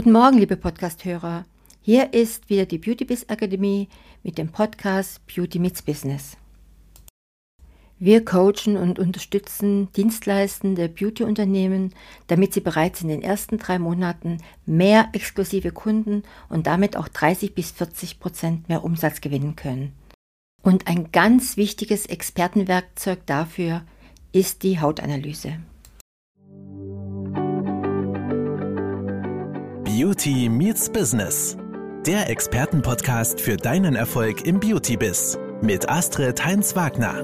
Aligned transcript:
Guten 0.00 0.12
Morgen, 0.12 0.38
liebe 0.38 0.56
Podcast-Hörer. 0.56 1.44
Hier 1.82 2.14
ist 2.14 2.48
wieder 2.48 2.64
die 2.64 2.78
Beauty 2.78 3.04
Biz 3.04 3.26
Akademie 3.28 3.90
mit 4.22 4.38
dem 4.38 4.48
Podcast 4.48 5.20
Beauty 5.26 5.58
Meets 5.58 5.82
Business. 5.82 6.38
Wir 7.98 8.24
coachen 8.24 8.78
und 8.78 8.98
unterstützen 8.98 9.92
dienstleistende 9.92 10.88
Beauty-Unternehmen, 10.88 11.92
damit 12.28 12.54
sie 12.54 12.62
bereits 12.62 13.02
in 13.02 13.08
den 13.08 13.20
ersten 13.20 13.58
drei 13.58 13.78
Monaten 13.78 14.38
mehr 14.64 15.10
exklusive 15.12 15.70
Kunden 15.70 16.22
und 16.48 16.66
damit 16.66 16.96
auch 16.96 17.08
30 17.08 17.54
bis 17.54 17.70
40 17.70 18.20
Prozent 18.20 18.70
mehr 18.70 18.82
Umsatz 18.82 19.20
gewinnen 19.20 19.54
können. 19.54 19.92
Und 20.62 20.86
ein 20.86 21.12
ganz 21.12 21.58
wichtiges 21.58 22.06
Expertenwerkzeug 22.06 23.26
dafür 23.26 23.82
ist 24.32 24.62
die 24.62 24.80
Hautanalyse. 24.80 25.58
Beauty 30.00 30.48
Meets 30.48 30.88
Business. 30.88 31.58
Der 32.06 32.30
Expertenpodcast 32.30 33.38
für 33.38 33.58
deinen 33.58 33.96
Erfolg 33.96 34.46
im 34.46 34.58
Beauty-Biz. 34.58 35.38
Mit 35.60 35.90
Astrid 35.90 36.42
Heinz-Wagner. 36.42 37.22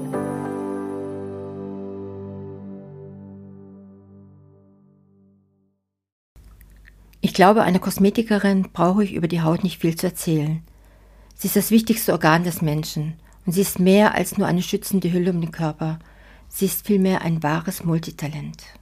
Ich 7.21 7.33
glaube, 7.33 7.63
einer 7.63 7.79
Kosmetikerin 7.79 8.67
brauche 8.71 9.03
ich 9.03 9.13
über 9.13 9.27
die 9.27 9.41
Haut 9.41 9.63
nicht 9.63 9.81
viel 9.81 9.95
zu 9.95 10.05
erzählen. 10.05 10.61
Sie 11.33 11.47
ist 11.47 11.55
das 11.55 11.71
wichtigste 11.71 12.11
Organ 12.11 12.43
des 12.43 12.61
Menschen 12.61 13.15
und 13.47 13.53
sie 13.53 13.61
ist 13.61 13.79
mehr 13.79 14.13
als 14.13 14.37
nur 14.37 14.45
eine 14.45 14.61
schützende 14.61 15.11
Hülle 15.11 15.31
um 15.31 15.41
den 15.41 15.51
Körper. 15.51 15.97
Sie 16.47 16.65
ist 16.65 16.85
vielmehr 16.85 17.23
ein 17.23 17.41
wahres 17.41 17.83
Multitalent. 17.83 18.76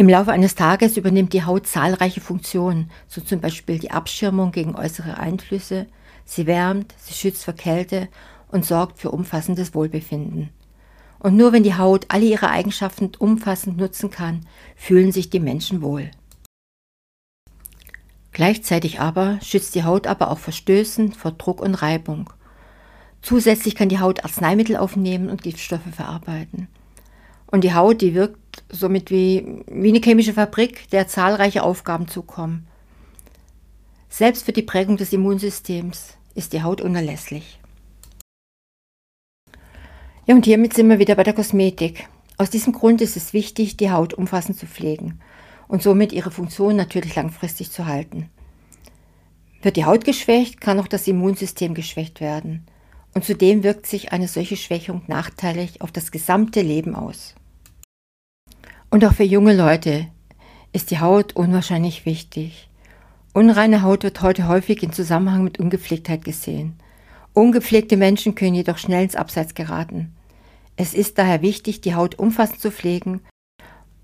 Im 0.00 0.08
Laufe 0.08 0.30
eines 0.30 0.54
Tages 0.54 0.96
übernimmt 0.96 1.32
die 1.32 1.42
Haut 1.42 1.66
zahlreiche 1.66 2.20
Funktionen, 2.20 2.88
so 3.08 3.20
zum 3.20 3.40
Beispiel 3.40 3.80
die 3.80 3.90
Abschirmung 3.90 4.52
gegen 4.52 4.76
äußere 4.76 5.18
Einflüsse, 5.18 5.88
sie 6.24 6.46
wärmt, 6.46 6.94
sie 6.98 7.14
schützt 7.14 7.44
vor 7.44 7.54
Kälte 7.54 8.06
und 8.46 8.64
sorgt 8.64 9.00
für 9.00 9.10
umfassendes 9.10 9.74
Wohlbefinden. 9.74 10.50
Und 11.18 11.36
nur 11.36 11.52
wenn 11.52 11.64
die 11.64 11.74
Haut 11.74 12.06
alle 12.10 12.26
ihre 12.26 12.48
Eigenschaften 12.48 13.10
umfassend 13.18 13.76
nutzen 13.76 14.12
kann, 14.12 14.46
fühlen 14.76 15.10
sich 15.10 15.30
die 15.30 15.40
Menschen 15.40 15.82
wohl. 15.82 16.12
Gleichzeitig 18.30 19.00
aber 19.00 19.40
schützt 19.42 19.74
die 19.74 19.82
Haut 19.82 20.06
aber 20.06 20.30
auch 20.30 20.38
vor 20.38 20.52
Stößen, 20.52 21.12
vor 21.12 21.32
Druck 21.32 21.60
und 21.60 21.74
Reibung. 21.74 22.32
Zusätzlich 23.20 23.74
kann 23.74 23.88
die 23.88 23.98
Haut 23.98 24.22
Arzneimittel 24.22 24.76
aufnehmen 24.76 25.28
und 25.28 25.42
Giftstoffe 25.42 25.90
verarbeiten. 25.90 26.68
Und 27.48 27.64
die 27.64 27.74
Haut, 27.74 28.00
die 28.00 28.14
wirkt 28.14 28.38
somit 28.70 29.10
wie, 29.10 29.62
wie 29.66 29.88
eine 29.88 30.00
chemische 30.00 30.34
Fabrik, 30.34 30.88
der 30.90 31.08
zahlreiche 31.08 31.62
Aufgaben 31.62 32.08
zukommen. 32.08 32.66
Selbst 34.08 34.44
für 34.44 34.52
die 34.52 34.62
Prägung 34.62 34.96
des 34.96 35.12
Immunsystems 35.12 36.14
ist 36.34 36.52
die 36.52 36.62
Haut 36.62 36.80
unerlässlich. 36.80 37.58
Ja, 40.26 40.34
und 40.34 40.44
hiermit 40.44 40.74
sind 40.74 40.88
wir 40.88 40.98
wieder 40.98 41.14
bei 41.14 41.24
der 41.24 41.34
Kosmetik. 41.34 42.08
Aus 42.36 42.50
diesem 42.50 42.72
Grund 42.72 43.00
ist 43.00 43.16
es 43.16 43.32
wichtig, 43.32 43.76
die 43.76 43.90
Haut 43.90 44.14
umfassend 44.14 44.58
zu 44.58 44.66
pflegen 44.66 45.20
und 45.68 45.82
somit 45.82 46.12
ihre 46.12 46.30
Funktion 46.30 46.76
natürlich 46.76 47.16
langfristig 47.16 47.70
zu 47.70 47.86
halten. 47.86 48.30
Wird 49.62 49.76
die 49.76 49.84
Haut 49.84 50.04
geschwächt, 50.04 50.60
kann 50.60 50.78
auch 50.78 50.88
das 50.88 51.08
Immunsystem 51.08 51.74
geschwächt 51.74 52.20
werden. 52.20 52.66
Und 53.14 53.24
zudem 53.24 53.64
wirkt 53.64 53.86
sich 53.86 54.12
eine 54.12 54.28
solche 54.28 54.56
Schwächung 54.56 55.02
nachteilig 55.06 55.80
auf 55.80 55.90
das 55.90 56.12
gesamte 56.12 56.60
Leben 56.60 56.94
aus. 56.94 57.34
Und 58.90 59.04
auch 59.04 59.12
für 59.12 59.24
junge 59.24 59.54
Leute 59.54 60.08
ist 60.72 60.90
die 60.90 61.00
Haut 61.00 61.34
unwahrscheinlich 61.36 62.06
wichtig. 62.06 62.68
Unreine 63.34 63.82
Haut 63.82 64.02
wird 64.02 64.22
heute 64.22 64.48
häufig 64.48 64.82
in 64.82 64.92
Zusammenhang 64.92 65.44
mit 65.44 65.60
Ungepflegtheit 65.60 66.24
gesehen. 66.24 66.74
Ungepflegte 67.34 67.96
Menschen 67.96 68.34
können 68.34 68.54
jedoch 68.54 68.78
schnell 68.78 69.04
ins 69.04 69.14
Abseits 69.14 69.54
geraten. 69.54 70.14
Es 70.76 70.94
ist 70.94 71.18
daher 71.18 71.42
wichtig, 71.42 71.80
die 71.82 71.94
Haut 71.94 72.18
umfassend 72.18 72.60
zu 72.60 72.70
pflegen 72.70 73.20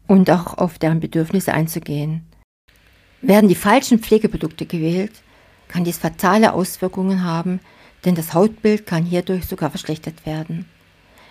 und 0.06 0.30
auch 0.30 0.58
auf 0.58 0.78
deren 0.78 1.00
Bedürfnisse 1.00 1.54
einzugehen. 1.54 2.26
Werden 3.22 3.48
die 3.48 3.54
falschen 3.54 4.00
Pflegeprodukte 4.00 4.66
gewählt, 4.66 5.22
kann 5.68 5.84
dies 5.84 5.96
fatale 5.98 6.52
Auswirkungen 6.52 7.24
haben, 7.24 7.60
denn 8.04 8.14
das 8.14 8.34
Hautbild 8.34 8.86
kann 8.86 9.04
hierdurch 9.04 9.46
sogar 9.46 9.70
verschlechtert 9.70 10.26
werden. 10.26 10.66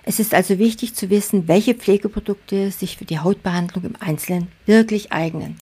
Es 0.05 0.19
ist 0.19 0.33
also 0.33 0.59
wichtig 0.59 0.95
zu 0.95 1.09
wissen, 1.09 1.47
welche 1.47 1.75
Pflegeprodukte 1.75 2.71
sich 2.71 2.97
für 2.97 3.05
die 3.05 3.19
Hautbehandlung 3.19 3.85
im 3.85 3.95
Einzelnen 3.99 4.49
wirklich 4.65 5.13
eignen. 5.13 5.57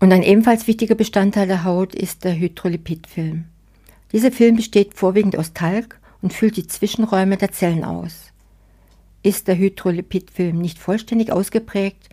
Und 0.00 0.12
ein 0.12 0.22
ebenfalls 0.22 0.66
wichtiger 0.66 0.96
Bestandteil 0.96 1.46
der 1.46 1.62
Haut 1.62 1.94
ist 1.94 2.24
der 2.24 2.36
Hydrolipidfilm. 2.36 3.44
Dieser 4.12 4.32
Film 4.32 4.56
besteht 4.56 4.94
vorwiegend 4.94 5.38
aus 5.38 5.52
Talg 5.52 6.00
und 6.20 6.32
füllt 6.32 6.56
die 6.56 6.66
Zwischenräume 6.66 7.36
der 7.36 7.52
Zellen 7.52 7.84
aus. 7.84 8.32
Ist 9.22 9.46
der 9.46 9.56
Hydrolipidfilm 9.56 10.58
nicht 10.58 10.78
vollständig 10.78 11.30
ausgeprägt 11.30 12.08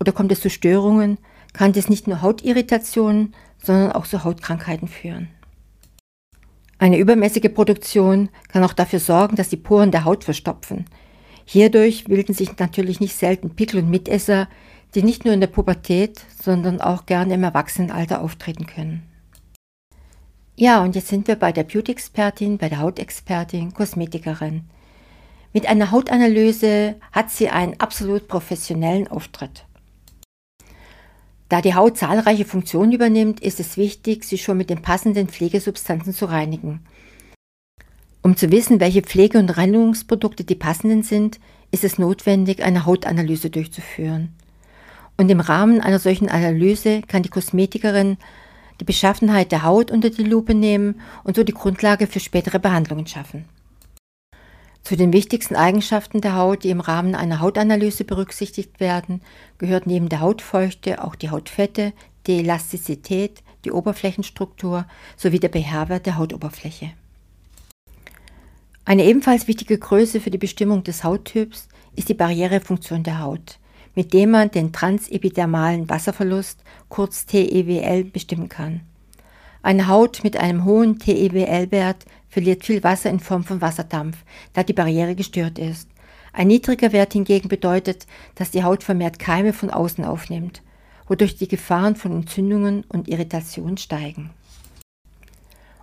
oder 0.00 0.12
kommt 0.12 0.32
es 0.32 0.40
zu 0.40 0.50
Störungen, 0.50 1.18
kann 1.52 1.72
dies 1.72 1.88
nicht 1.88 2.08
nur 2.08 2.20
Hautirritationen, 2.20 3.34
sondern 3.62 3.92
auch 3.92 4.06
zu 4.06 4.24
Hautkrankheiten 4.24 4.88
führen. 4.88 5.28
Eine 6.78 6.98
übermäßige 6.98 7.52
Produktion 7.54 8.28
kann 8.48 8.62
auch 8.62 8.74
dafür 8.74 9.00
sorgen, 9.00 9.36
dass 9.36 9.48
die 9.48 9.56
Poren 9.56 9.90
der 9.90 10.04
Haut 10.04 10.24
verstopfen. 10.24 10.84
Hierdurch 11.46 12.04
bilden 12.04 12.34
sich 12.34 12.58
natürlich 12.58 13.00
nicht 13.00 13.16
selten 13.16 13.50
Pickel 13.50 13.82
und 13.82 13.90
Mitesser, 13.90 14.48
die 14.94 15.02
nicht 15.02 15.24
nur 15.24 15.34
in 15.34 15.40
der 15.40 15.46
Pubertät, 15.46 16.22
sondern 16.42 16.80
auch 16.80 17.06
gerne 17.06 17.34
im 17.34 17.44
Erwachsenenalter 17.44 18.20
auftreten 18.20 18.66
können. 18.66 19.02
Ja, 20.56 20.82
und 20.82 20.94
jetzt 20.94 21.08
sind 21.08 21.28
wir 21.28 21.36
bei 21.36 21.52
der 21.52 21.64
Beauty-Expertin, 21.64 22.56
bei 22.56 22.70
der 22.70 22.80
Hautexpertin, 22.80 23.74
Kosmetikerin. 23.74 24.64
Mit 25.52 25.66
einer 25.66 25.90
Hautanalyse 25.90 26.96
hat 27.12 27.30
sie 27.30 27.50
einen 27.50 27.78
absolut 27.78 28.26
professionellen 28.26 29.06
Auftritt. 29.08 29.65
Da 31.48 31.60
die 31.60 31.74
Haut 31.74 31.96
zahlreiche 31.96 32.44
Funktionen 32.44 32.92
übernimmt, 32.92 33.40
ist 33.40 33.60
es 33.60 33.76
wichtig, 33.76 34.24
sie 34.24 34.38
schon 34.38 34.56
mit 34.56 34.68
den 34.68 34.82
passenden 34.82 35.28
Pflegesubstanzen 35.28 36.12
zu 36.12 36.26
reinigen. 36.26 36.80
Um 38.22 38.36
zu 38.36 38.50
wissen, 38.50 38.80
welche 38.80 39.02
Pflege- 39.02 39.38
und 39.38 39.56
Reinigungsprodukte 39.56 40.42
die 40.42 40.56
passenden 40.56 41.04
sind, 41.04 41.38
ist 41.70 41.84
es 41.84 41.98
notwendig, 41.98 42.64
eine 42.64 42.84
Hautanalyse 42.84 43.50
durchzuführen. 43.50 44.34
Und 45.16 45.30
im 45.30 45.40
Rahmen 45.40 45.80
einer 45.80 46.00
solchen 46.00 46.28
Analyse 46.28 47.02
kann 47.02 47.22
die 47.22 47.28
Kosmetikerin 47.28 48.16
die 48.80 48.84
Beschaffenheit 48.84 49.52
der 49.52 49.62
Haut 49.62 49.90
unter 49.90 50.10
die 50.10 50.24
Lupe 50.24 50.54
nehmen 50.54 51.00
und 51.24 51.36
so 51.36 51.44
die 51.44 51.54
Grundlage 51.54 52.06
für 52.06 52.20
spätere 52.20 52.58
Behandlungen 52.58 53.06
schaffen. 53.06 53.44
Zu 54.86 54.96
den 54.96 55.12
wichtigsten 55.12 55.56
Eigenschaften 55.56 56.20
der 56.20 56.36
Haut, 56.36 56.62
die 56.62 56.70
im 56.70 56.78
Rahmen 56.78 57.16
einer 57.16 57.40
Hautanalyse 57.40 58.04
berücksichtigt 58.04 58.78
werden, 58.78 59.20
gehört 59.58 59.88
neben 59.88 60.08
der 60.08 60.20
Hautfeuchte 60.20 61.02
auch 61.02 61.16
die 61.16 61.30
Hautfette, 61.30 61.92
die 62.28 62.38
Elastizität, 62.38 63.42
die 63.64 63.72
Oberflächenstruktur 63.72 64.86
sowie 65.16 65.40
der 65.40 65.50
pH-Wert 65.50 66.06
der 66.06 66.18
Hautoberfläche. 66.18 66.92
Eine 68.84 69.06
ebenfalls 69.06 69.48
wichtige 69.48 69.76
Größe 69.76 70.20
für 70.20 70.30
die 70.30 70.38
Bestimmung 70.38 70.84
des 70.84 71.02
Hauttyps 71.02 71.66
ist 71.96 72.08
die 72.08 72.14
Barrierefunktion 72.14 73.02
der 73.02 73.18
Haut, 73.18 73.58
mit 73.96 74.12
dem 74.12 74.30
man 74.30 74.52
den 74.52 74.72
transepidermalen 74.72 75.90
Wasserverlust, 75.90 76.60
kurz 76.88 77.26
TEWL, 77.26 78.04
bestimmen 78.04 78.48
kann. 78.48 78.82
Eine 79.62 79.88
Haut 79.88 80.22
mit 80.22 80.36
einem 80.36 80.64
hohen 80.64 81.00
TEWL-Wert 81.00 82.04
verliert 82.36 82.66
viel 82.66 82.84
Wasser 82.84 83.08
in 83.08 83.18
Form 83.18 83.44
von 83.44 83.62
Wasserdampf, 83.62 84.18
da 84.52 84.62
die 84.62 84.74
Barriere 84.74 85.14
gestört 85.14 85.58
ist. 85.58 85.88
Ein 86.34 86.48
niedriger 86.48 86.92
Wert 86.92 87.14
hingegen 87.14 87.48
bedeutet, 87.48 88.06
dass 88.34 88.50
die 88.50 88.62
Haut 88.62 88.82
vermehrt 88.82 89.18
Keime 89.18 89.54
von 89.54 89.70
außen 89.70 90.04
aufnimmt, 90.04 90.60
wodurch 91.08 91.36
die 91.36 91.48
Gefahren 91.48 91.96
von 91.96 92.12
Entzündungen 92.12 92.84
und 92.88 93.08
Irritationen 93.08 93.78
steigen. 93.78 94.28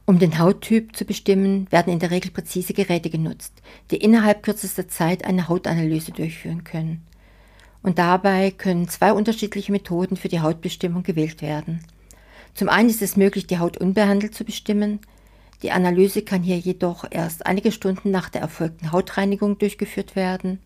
Um 0.05 0.19
den 0.19 0.38
Hauttyp 0.38 0.95
zu 0.95 1.05
bestimmen, 1.05 1.65
werden 1.71 1.91
in 1.91 1.97
der 1.97 2.11
Regel 2.11 2.29
präzise 2.29 2.73
Geräte 2.75 3.09
genutzt, 3.09 3.53
die 3.89 3.97
innerhalb 3.97 4.44
kürzester 4.44 4.88
Zeit 4.88 5.25
eine 5.25 5.47
Hautanalyse 5.47 6.11
durchführen 6.11 6.63
können. 6.63 7.01
Und 7.81 7.97
dabei 7.97 8.51
können 8.51 8.88
zwei 8.89 9.11
unterschiedliche 9.11 9.71
Methoden 9.71 10.17
für 10.17 10.29
die 10.29 10.41
Hautbestimmung 10.41 11.01
gewählt 11.01 11.41
werden. 11.41 11.79
Zum 12.53 12.69
einen 12.69 12.91
ist 12.91 13.01
es 13.01 13.17
möglich, 13.17 13.47
die 13.47 13.57
Haut 13.57 13.77
unbehandelt 13.77 14.35
zu 14.35 14.44
bestimmen. 14.44 14.99
Die 15.63 15.71
Analyse 15.71 16.24
kann 16.24 16.44
hier 16.44 16.57
jedoch 16.57 17.06
erst 17.10 17.45
einige 17.45 17.71
Stunden 17.71 18.12
nach 18.12 18.27
der 18.27 18.42
erfolgten 18.42 18.92
Hautreinigung 18.92 19.57
durchgeführt 19.57 20.18
werden. 20.18 20.60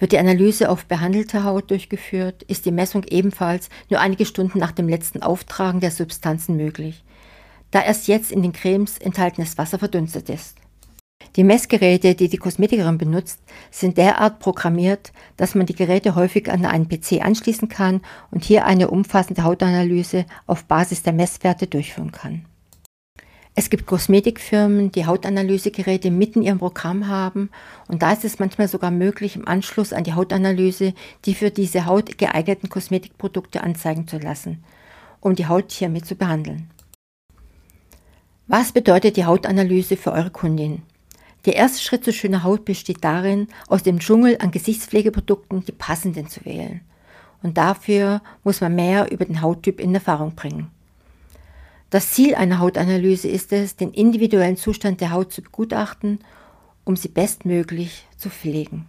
Wird 0.00 0.10
die 0.10 0.18
Analyse 0.18 0.68
auf 0.68 0.86
behandelte 0.86 1.44
Haut 1.44 1.70
durchgeführt, 1.70 2.42
ist 2.42 2.66
die 2.66 2.72
Messung 2.72 3.04
ebenfalls 3.04 3.68
nur 3.88 4.00
einige 4.00 4.26
Stunden 4.26 4.58
nach 4.58 4.72
dem 4.72 4.88
letzten 4.88 5.22
Auftragen 5.22 5.78
der 5.78 5.92
Substanzen 5.92 6.56
möglich, 6.56 7.04
da 7.70 7.82
erst 7.82 8.08
jetzt 8.08 8.32
in 8.32 8.42
den 8.42 8.52
Cremes 8.52 8.98
enthaltenes 8.98 9.56
Wasser 9.58 9.78
verdunstet 9.78 10.28
ist. 10.28 10.56
Die 11.36 11.44
Messgeräte, 11.44 12.16
die 12.16 12.28
die 12.28 12.38
Kosmetikerin 12.38 12.98
benutzt, 12.98 13.38
sind 13.70 13.96
derart 13.96 14.40
programmiert, 14.40 15.12
dass 15.36 15.54
man 15.54 15.66
die 15.66 15.76
Geräte 15.76 16.16
häufig 16.16 16.50
an 16.50 16.64
einen 16.64 16.88
PC 16.88 17.24
anschließen 17.24 17.68
kann 17.68 18.00
und 18.32 18.42
hier 18.42 18.64
eine 18.64 18.90
umfassende 18.90 19.44
Hautanalyse 19.44 20.26
auf 20.48 20.64
Basis 20.64 21.04
der 21.04 21.12
Messwerte 21.12 21.68
durchführen 21.68 22.10
kann. 22.10 22.46
Es 23.54 23.68
gibt 23.68 23.86
Kosmetikfirmen, 23.86 24.92
die 24.92 25.06
Hautanalysegeräte 25.06 26.10
mitten 26.10 26.40
in 26.40 26.46
ihrem 26.46 26.58
Programm 26.58 27.08
haben 27.08 27.50
und 27.88 28.02
da 28.02 28.12
ist 28.12 28.24
es 28.24 28.38
manchmal 28.38 28.68
sogar 28.68 28.90
möglich, 28.90 29.36
im 29.36 29.46
Anschluss 29.46 29.92
an 29.92 30.04
die 30.04 30.14
Hautanalyse 30.14 30.94
die 31.24 31.34
für 31.34 31.50
diese 31.50 31.86
Haut 31.86 32.16
geeigneten 32.16 32.68
Kosmetikprodukte 32.68 33.62
anzeigen 33.62 34.06
zu 34.06 34.18
lassen, 34.18 34.62
um 35.20 35.34
die 35.34 35.46
Haut 35.46 35.72
hiermit 35.72 36.06
zu 36.06 36.14
behandeln. 36.14 36.70
Was 38.46 38.72
bedeutet 38.72 39.16
die 39.16 39.26
Hautanalyse 39.26 39.96
für 39.96 40.12
eure 40.12 40.30
Kundin? 40.30 40.82
Der 41.46 41.56
erste 41.56 41.80
Schritt 41.82 42.04
zu 42.04 42.12
schöner 42.12 42.42
Haut 42.42 42.64
besteht 42.64 43.02
darin, 43.02 43.48
aus 43.68 43.82
dem 43.82 43.98
Dschungel 43.98 44.38
an 44.40 44.50
Gesichtspflegeprodukten 44.50 45.64
die 45.64 45.72
passenden 45.72 46.28
zu 46.28 46.44
wählen. 46.44 46.80
Und 47.42 47.56
dafür 47.56 48.20
muss 48.44 48.60
man 48.60 48.74
mehr 48.74 49.10
über 49.10 49.24
den 49.24 49.40
Hauttyp 49.40 49.80
in 49.80 49.94
Erfahrung 49.94 50.34
bringen. 50.34 50.68
Das 51.90 52.12
Ziel 52.12 52.36
einer 52.36 52.60
Hautanalyse 52.60 53.28
ist 53.28 53.52
es, 53.52 53.74
den 53.74 53.90
individuellen 53.92 54.56
Zustand 54.56 55.00
der 55.00 55.10
Haut 55.10 55.32
zu 55.32 55.42
begutachten, 55.42 56.20
um 56.84 56.94
sie 56.94 57.08
bestmöglich 57.08 58.06
zu 58.16 58.30
pflegen. 58.30 58.86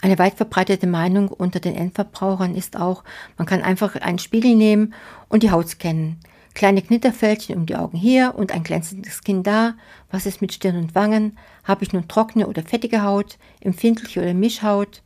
Eine 0.00 0.18
weit 0.18 0.34
verbreitete 0.34 0.86
Meinung 0.86 1.28
unter 1.28 1.60
den 1.60 1.74
Endverbrauchern 1.74 2.54
ist 2.54 2.78
auch, 2.78 3.04
man 3.36 3.46
kann 3.46 3.62
einfach 3.62 3.94
einen 3.96 4.18
Spiegel 4.18 4.54
nehmen 4.54 4.94
und 5.28 5.42
die 5.42 5.50
Haut 5.50 5.68
scannen. 5.68 6.18
Kleine 6.54 6.82
Knitterfältchen 6.82 7.56
um 7.56 7.66
die 7.66 7.76
Augen 7.76 7.98
hier 7.98 8.34
und 8.36 8.52
ein 8.52 8.62
glänzendes 8.62 9.22
Kinn 9.22 9.42
da. 9.42 9.74
Was 10.10 10.24
ist 10.24 10.40
mit 10.40 10.52
Stirn 10.52 10.76
und 10.76 10.94
Wangen? 10.94 11.36
Habe 11.64 11.84
ich 11.84 11.92
nun 11.92 12.06
trockene 12.06 12.46
oder 12.46 12.62
fettige 12.62 13.02
Haut, 13.02 13.38
empfindliche 13.60 14.20
oder 14.20 14.34
Mischhaut? 14.34 15.02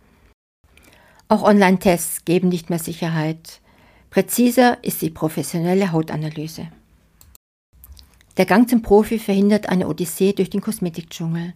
Auch 1.28 1.42
Online-Tests 1.42 2.24
geben 2.24 2.48
nicht 2.48 2.68
mehr 2.68 2.78
Sicherheit. 2.78 3.60
Präziser 4.10 4.82
ist 4.82 5.02
die 5.02 5.10
professionelle 5.10 5.92
Hautanalyse. 5.92 6.68
Der 8.38 8.46
Gang 8.46 8.68
zum 8.68 8.80
Profi 8.80 9.18
verhindert 9.18 9.68
eine 9.68 9.86
Odyssee 9.86 10.32
durch 10.32 10.48
den 10.48 10.62
Kosmetikdschungel. 10.62 11.52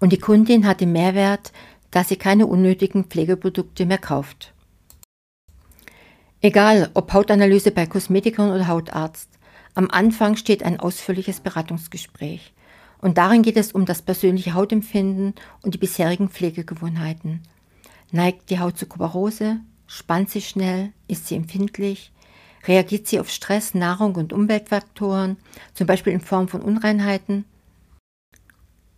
Und 0.00 0.12
die 0.12 0.18
Kundin 0.18 0.66
hat 0.66 0.80
den 0.80 0.92
Mehrwert, 0.92 1.52
dass 1.90 2.08
sie 2.08 2.16
keine 2.16 2.46
unnötigen 2.46 3.04
Pflegeprodukte 3.04 3.86
mehr 3.86 3.98
kauft. 3.98 4.52
Egal, 6.40 6.90
ob 6.94 7.12
Hautanalyse 7.12 7.70
bei 7.70 7.86
Kosmetikern 7.86 8.50
oder 8.50 8.66
Hautarzt, 8.66 9.30
am 9.74 9.88
Anfang 9.90 10.36
steht 10.36 10.64
ein 10.64 10.80
ausführliches 10.80 11.40
Beratungsgespräch. 11.40 12.52
Und 13.00 13.16
darin 13.16 13.42
geht 13.42 13.56
es 13.56 13.72
um 13.72 13.84
das 13.84 14.02
persönliche 14.02 14.54
Hautempfinden 14.54 15.34
und 15.62 15.74
die 15.74 15.78
bisherigen 15.78 16.30
Pflegegewohnheiten. 16.30 17.42
Neigt 18.10 18.50
die 18.50 18.58
Haut 18.58 18.76
zu 18.76 18.86
Kuberose, 18.86 19.60
Spannt 19.90 20.28
sie 20.28 20.42
schnell? 20.42 20.92
Ist 21.08 21.26
sie 21.26 21.34
empfindlich? 21.34 22.12
Reagiert 22.66 23.06
sie 23.06 23.18
auf 23.20 23.30
Stress, 23.30 23.74
Nahrung 23.74 24.16
und 24.16 24.34
Umweltfaktoren, 24.34 25.38
zum 25.72 25.86
Beispiel 25.86 26.12
in 26.12 26.20
Form 26.20 26.46
von 26.46 26.60
Unreinheiten? 26.60 27.46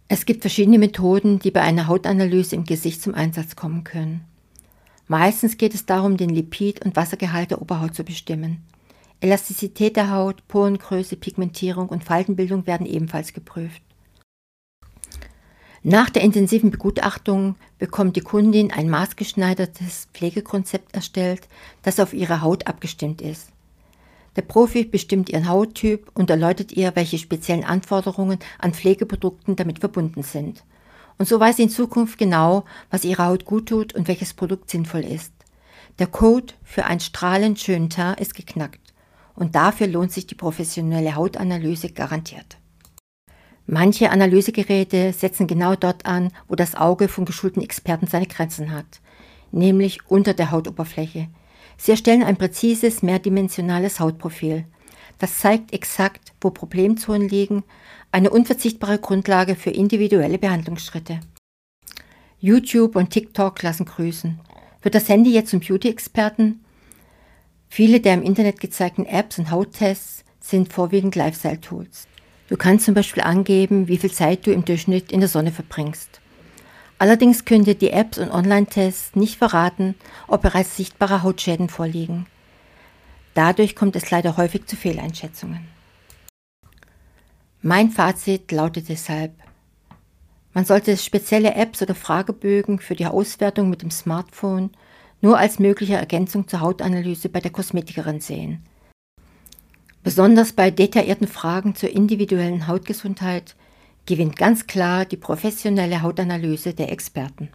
Es 0.08 0.26
gibt 0.26 0.40
verschiedene 0.40 0.80
Methoden, 0.80 1.38
die 1.38 1.52
bei 1.52 1.60
einer 1.60 1.86
Hautanalyse 1.86 2.56
im 2.56 2.64
Gesicht 2.64 3.00
zum 3.00 3.14
Einsatz 3.14 3.54
kommen 3.54 3.84
können. 3.84 4.24
Meistens 5.06 5.56
geht 5.56 5.74
es 5.74 5.86
darum, 5.86 6.16
den 6.16 6.30
Lipid- 6.30 6.84
und 6.84 6.96
Wassergehalt 6.96 7.52
der 7.52 7.62
Oberhaut 7.62 7.94
zu 7.94 8.02
bestimmen. 8.02 8.64
Elastizität 9.20 9.94
der 9.94 10.10
Haut, 10.10 10.48
Porengröße, 10.48 11.14
Pigmentierung 11.14 11.88
und 11.88 12.02
Faltenbildung 12.02 12.66
werden 12.66 12.86
ebenfalls 12.86 13.32
geprüft. 13.32 13.82
Nach 15.82 16.10
der 16.10 16.22
intensiven 16.22 16.70
Begutachtung 16.70 17.56
bekommt 17.78 18.14
die 18.14 18.20
Kundin 18.20 18.70
ein 18.70 18.90
maßgeschneidertes 18.90 20.08
Pflegekonzept 20.12 20.94
erstellt, 20.94 21.48
das 21.82 21.98
auf 22.00 22.12
ihre 22.12 22.42
Haut 22.42 22.66
abgestimmt 22.66 23.22
ist. 23.22 23.48
Der 24.36 24.42
Profi 24.42 24.84
bestimmt 24.84 25.30
ihren 25.30 25.48
Hauttyp 25.48 26.10
und 26.12 26.28
erläutert 26.28 26.72
ihr, 26.72 26.94
welche 26.96 27.16
speziellen 27.16 27.64
Anforderungen 27.64 28.38
an 28.58 28.74
Pflegeprodukten 28.74 29.56
damit 29.56 29.78
verbunden 29.78 30.22
sind. 30.22 30.64
Und 31.16 31.26
so 31.26 31.40
weiß 31.40 31.56
sie 31.56 31.64
in 31.64 31.70
Zukunft 31.70 32.18
genau, 32.18 32.64
was 32.90 33.04
ihrer 33.04 33.26
Haut 33.26 33.46
gut 33.46 33.70
tut 33.70 33.94
und 33.94 34.06
welches 34.06 34.34
Produkt 34.34 34.68
sinnvoll 34.68 35.04
ist. 35.04 35.32
Der 35.98 36.06
Code 36.06 36.52
für 36.62 36.84
einen 36.84 37.00
strahlend 37.00 37.58
schönen 37.58 37.88
Teint 37.88 38.20
ist 38.20 38.34
geknackt. 38.34 38.80
Und 39.34 39.54
dafür 39.54 39.86
lohnt 39.86 40.12
sich 40.12 40.26
die 40.26 40.34
professionelle 40.34 41.14
Hautanalyse 41.14 41.90
garantiert. 41.90 42.59
Manche 43.72 44.10
Analysegeräte 44.10 45.12
setzen 45.12 45.46
genau 45.46 45.76
dort 45.76 46.04
an, 46.04 46.32
wo 46.48 46.56
das 46.56 46.74
Auge 46.74 47.06
von 47.06 47.24
geschulten 47.24 47.62
Experten 47.62 48.08
seine 48.08 48.26
Grenzen 48.26 48.72
hat, 48.72 49.00
nämlich 49.52 50.00
unter 50.08 50.34
der 50.34 50.50
Hautoberfläche. 50.50 51.28
Sie 51.76 51.92
erstellen 51.92 52.24
ein 52.24 52.36
präzises, 52.36 53.04
mehrdimensionales 53.04 54.00
Hautprofil. 54.00 54.64
Das 55.20 55.38
zeigt 55.38 55.72
exakt, 55.72 56.32
wo 56.40 56.50
Problemzonen 56.50 57.28
liegen, 57.28 57.62
eine 58.10 58.30
unverzichtbare 58.30 58.98
Grundlage 58.98 59.54
für 59.54 59.70
individuelle 59.70 60.38
Behandlungsschritte. 60.38 61.20
YouTube 62.40 62.96
und 62.96 63.10
TikTok 63.10 63.62
lassen 63.62 63.84
grüßen. 63.84 64.40
Wird 64.82 64.96
das 64.96 65.08
Handy 65.08 65.32
jetzt 65.32 65.50
zum 65.50 65.60
Beauty-Experten? 65.60 66.64
Viele 67.68 68.00
der 68.00 68.14
im 68.14 68.22
Internet 68.24 68.58
gezeigten 68.58 69.06
Apps 69.06 69.38
und 69.38 69.52
Hauttests 69.52 70.24
sind 70.40 70.72
vorwiegend 70.72 71.14
Lifestyle-Tools. 71.14 72.08
Du 72.50 72.56
kannst 72.56 72.84
zum 72.84 72.94
Beispiel 72.94 73.22
angeben, 73.22 73.86
wie 73.86 73.96
viel 73.96 74.10
Zeit 74.10 74.44
du 74.44 74.52
im 74.52 74.64
Durchschnitt 74.64 75.12
in 75.12 75.20
der 75.20 75.28
Sonne 75.28 75.52
verbringst. 75.52 76.20
Allerdings 76.98 77.44
können 77.44 77.64
dir 77.64 77.76
die 77.76 77.90
Apps 77.90 78.18
und 78.18 78.32
Online-Tests 78.32 79.14
nicht 79.14 79.38
verraten, 79.38 79.94
ob 80.26 80.42
bereits 80.42 80.76
sichtbare 80.76 81.22
Hautschäden 81.22 81.68
vorliegen. 81.68 82.26
Dadurch 83.34 83.76
kommt 83.76 83.94
es 83.94 84.10
leider 84.10 84.36
häufig 84.36 84.66
zu 84.66 84.74
Fehleinschätzungen. 84.74 85.68
Mein 87.62 87.90
Fazit 87.90 88.50
lautet 88.50 88.88
deshalb, 88.88 89.32
man 90.52 90.64
sollte 90.64 90.96
spezielle 90.96 91.54
Apps 91.54 91.80
oder 91.80 91.94
Fragebögen 91.94 92.80
für 92.80 92.96
die 92.96 93.06
Auswertung 93.06 93.70
mit 93.70 93.82
dem 93.82 93.92
Smartphone 93.92 94.70
nur 95.20 95.38
als 95.38 95.60
mögliche 95.60 95.94
Ergänzung 95.94 96.48
zur 96.48 96.60
Hautanalyse 96.60 97.28
bei 97.28 97.38
der 97.38 97.52
Kosmetikerin 97.52 98.20
sehen. 98.20 98.64
Besonders 100.02 100.52
bei 100.52 100.70
detaillierten 100.70 101.28
Fragen 101.28 101.74
zur 101.74 101.90
individuellen 101.90 102.66
Hautgesundheit 102.66 103.54
gewinnt 104.06 104.36
ganz 104.36 104.66
klar 104.66 105.04
die 105.04 105.18
professionelle 105.18 106.02
Hautanalyse 106.02 106.72
der 106.72 106.90
Experten. 106.90 107.50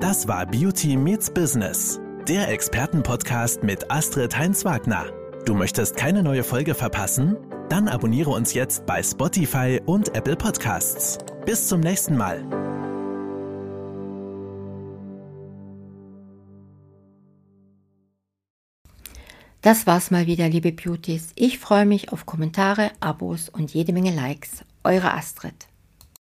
Das 0.00 0.28
war 0.28 0.46
Beauty 0.46 0.96
Meets 0.96 1.30
Business, 1.30 1.98
der 2.28 2.48
Expertenpodcast 2.48 3.62
mit 3.62 3.90
Astrid 3.90 4.36
Heinz-Wagner. 4.36 5.06
Du 5.46 5.54
möchtest 5.54 5.96
keine 5.96 6.22
neue 6.22 6.44
Folge 6.44 6.74
verpassen? 6.74 7.36
Dann 7.68 7.88
abonniere 7.88 8.30
uns 8.30 8.54
jetzt 8.54 8.86
bei 8.86 9.02
Spotify 9.02 9.80
und 9.84 10.14
Apple 10.14 10.36
Podcasts. 10.36 11.18
Bis 11.46 11.66
zum 11.66 11.80
nächsten 11.80 12.16
Mal. 12.16 12.63
Das 19.64 19.86
war's 19.86 20.10
mal 20.10 20.26
wieder, 20.26 20.46
liebe 20.46 20.72
Beauties. 20.72 21.32
Ich 21.36 21.58
freue 21.58 21.86
mich 21.86 22.12
auf 22.12 22.26
Kommentare, 22.26 22.90
Abos 23.00 23.48
und 23.48 23.72
jede 23.72 23.94
Menge 23.94 24.14
Likes. 24.14 24.62
Eure 24.82 25.14
Astrid. 25.14 25.54